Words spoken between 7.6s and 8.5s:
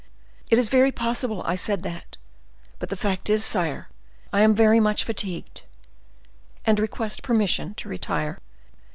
to retire."